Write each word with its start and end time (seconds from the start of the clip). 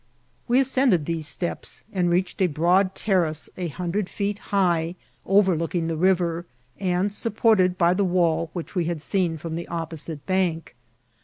We 0.47 0.59
ascended 0.59 1.05
these 1.05 1.27
steps, 1.27 1.83
and 1.93 2.09
reached 2.09 2.41
a 2.41 2.47
broad 2.47 2.95
terrace 2.95 3.51
a 3.55 3.67
hundred 3.67 4.09
feet 4.09 4.39
high, 4.49 4.95
over 5.27 5.55
looking 5.55 5.85
the 5.85 5.95
river, 5.95 6.47
and 6.79 7.13
supported 7.13 7.77
by 7.77 7.93
the 7.93 8.03
wall 8.03 8.49
which 8.53 8.73
we 8.73 8.85
had 8.85 8.99
seen 9.03 9.37
from 9.37 9.53
the 9.53 9.67
opposite 9.67 10.25
bank. 10.25 10.75